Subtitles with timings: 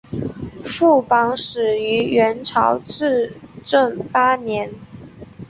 [0.65, 4.71] 副榜始于元朝至正八年。